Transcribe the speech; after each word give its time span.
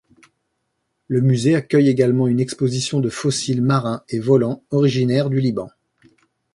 Le 1.07 1.21
musée 1.21 1.53
accueille 1.53 1.87
également 1.87 2.25
une 2.27 2.39
exposition 2.39 3.01
de 3.01 3.09
fossiles 3.09 3.61
marins 3.61 4.01
et 4.09 4.17
volants 4.17 4.63
originaires 4.71 5.29
du 5.29 5.39
Liban. 5.39 5.69